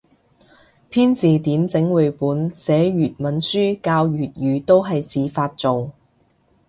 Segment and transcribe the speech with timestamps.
[0.89, 5.91] 編字典整繪本寫粵文書教粵語都係自發做